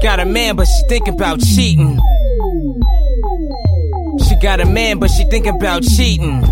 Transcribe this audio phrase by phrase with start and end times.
[0.00, 1.98] got a man, but she think about cheating.
[4.26, 6.42] She got a man, but she think about cheating.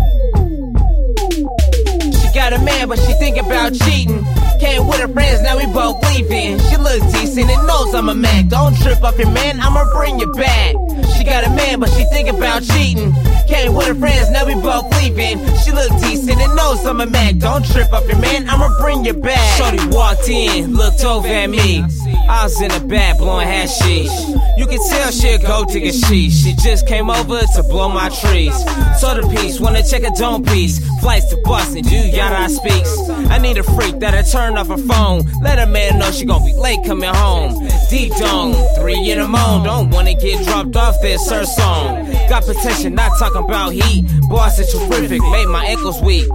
[2.13, 4.23] She got a man, but she think about cheating.
[4.59, 6.59] Came with her friends, now we both leaving.
[6.69, 8.49] She looks decent and knows I'm a man.
[8.49, 10.75] Don't trip off your man, I'ma bring you back.
[11.17, 13.13] She got a man, but she think about cheating.
[13.47, 15.39] Came with her friends, now we both leaving.
[15.63, 17.39] She look decent and knows I'm a man.
[17.39, 19.57] Don't trip off your man, I'ma bring you back.
[19.57, 21.83] Shorty walked in, looked over at me.
[22.29, 24.11] I was in the back blowing hashish.
[24.55, 26.29] You can tell she a gold digger she.
[26.29, 28.53] She just came over to blow my trees.
[28.99, 30.77] Soda piece, wanna check a dome piece.
[31.01, 33.09] Flights to Boston, do yada speaks.
[33.31, 35.23] I need a freak that'll turn off her phone.
[35.41, 37.67] Let a man know she gon' be late coming home.
[37.89, 39.63] Deep dome, three in the moan.
[39.63, 42.11] Don't wanna get dropped off this her song.
[42.29, 44.05] Got protection, not talking about heat.
[44.29, 46.29] Boss is terrific, made my ankles weak.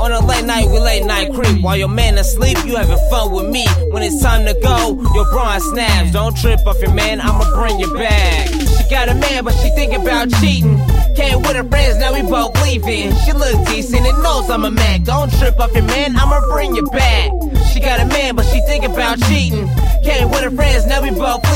[0.00, 1.62] On a late night, we late night creep.
[1.62, 3.66] While your man asleep, you having fun with me.
[3.90, 6.12] When it's time to go, your bra snaps.
[6.12, 8.48] Don't trip off your man, I'ma bring you back.
[8.48, 10.78] She got a man, but she think about cheating.
[11.16, 13.14] Came with her friends, now we both leaving.
[13.26, 15.02] She look decent and knows I'm a man.
[15.02, 17.30] Don't trip off your man, I'ma bring you back.
[17.72, 19.68] She got a man, but she think about cheating.
[20.04, 20.37] Came with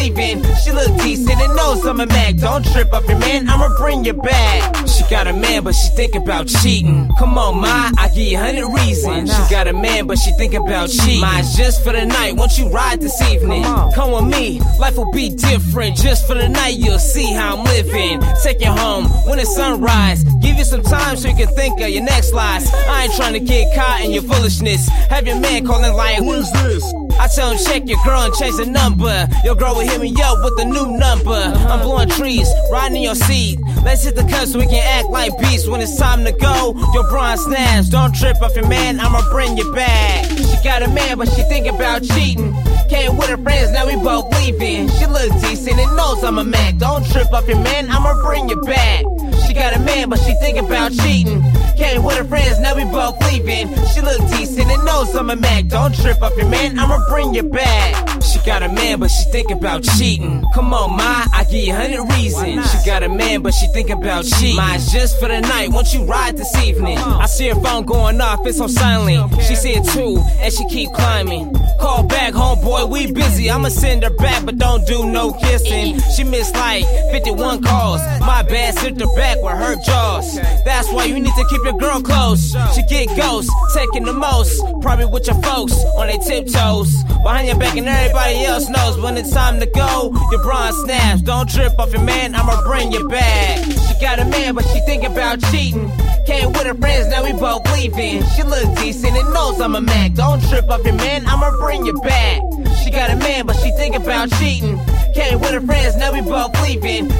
[0.02, 0.42] leaving.
[0.56, 2.36] She look decent and knows I'm a man.
[2.36, 4.88] Don't trip up your man, I'ma bring you back.
[4.88, 7.10] She got a man, but she think about cheating.
[7.18, 9.34] Come on, ma, I give you a hundred reasons.
[9.34, 11.20] She got a man, but she think about cheating.
[11.20, 12.36] Mine's just for the night.
[12.36, 13.62] Won't you ride this evening?
[13.94, 15.96] Come with me, life will be different.
[15.96, 18.20] Just for the night, you'll see how I'm living.
[18.42, 20.24] Take you home when it's sunrise.
[20.40, 22.72] Give you some time so you can think of your next lies.
[22.72, 24.88] I ain't trying to get caught in your foolishness.
[25.10, 26.82] Have your man calling like, Who is this?
[27.18, 29.28] I tell him check your girl and change the number.
[29.44, 31.42] Your girl will hit me up with a new number.
[31.68, 33.58] I'm blowing trees, riding in your seat.
[33.84, 35.68] Let's hit the cut so we can act like beasts.
[35.68, 37.88] When it's time to go, your bronze snaps.
[37.88, 40.26] Don't trip off your man, I'ma bring you back.
[40.26, 42.54] She got a man, but she think about cheating.
[42.88, 44.88] Came with her friends, now we both leaving.
[44.90, 46.78] She look decent and knows I'm a man.
[46.78, 49.04] Don't trip off your man, I'ma bring you back.
[49.46, 51.42] She got a man, but she think about cheating.
[51.76, 55.68] Came with her friends, now we both She look decent and knows I'm a man.
[55.68, 58.22] Don't trip up your man, I'ma bring you back.
[58.42, 60.44] She got a man, but she think about cheating.
[60.52, 62.72] Come on, ma, I give you a hundred reasons.
[62.72, 64.56] She got a man, but she think about cheating.
[64.56, 65.70] Mine's just for the night.
[65.70, 66.98] Won't you ride this evening?
[66.98, 67.18] Uh-huh.
[67.20, 69.32] I see her phone going off, it's on silent.
[69.42, 71.54] She see it too, and she keep climbing.
[71.78, 73.48] Call back, homeboy, we busy.
[73.48, 75.94] I'ma send her back, but don't do no kissing.
[75.94, 76.10] Eh.
[76.16, 78.00] She missed like 51 calls.
[78.22, 80.34] My bad, sent her back with her jaws.
[80.64, 82.56] That's why you need to keep your girl close.
[82.74, 84.60] She get ghost, taking the most.
[84.80, 86.92] Probably with your folks on their tiptoes.
[87.22, 90.12] Behind your back, and everybody else knows when it's time to go.
[90.30, 93.64] Your bronze snaps, don't trip off your man, I'ma bring you back.
[93.64, 95.90] She got a man, but she think about cheating.
[96.26, 98.22] Came with her friends, now we both leaving.
[98.34, 100.14] She look decent and knows I'm a man.
[100.14, 102.42] Don't trip off your man, I'ma bring you back.
[102.82, 104.78] She got a man, but she think about cheating.
[105.14, 107.10] Came with her friends, now we both leaving.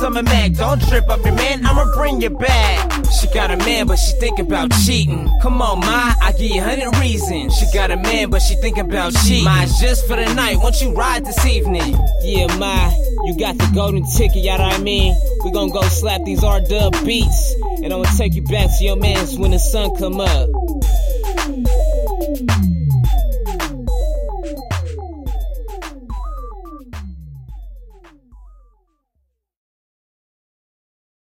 [0.00, 0.52] I'm a man.
[0.52, 3.04] Don't trip up your man, I'ma bring you back.
[3.20, 5.28] She got a man, but she think about cheating.
[5.42, 7.56] Come on, ma, I give you a hundred reasons.
[7.56, 9.44] She got a man, but she think about cheating.
[9.44, 10.58] Mine's just for the night.
[10.58, 11.96] Won't you ride this evening?
[12.22, 12.90] Yeah, ma,
[13.24, 15.16] you got the golden ticket, you know what I mean?
[15.44, 18.96] We gonna go slap these R dub beats, and I'ma take you back to your
[18.96, 20.48] mans when the sun come up.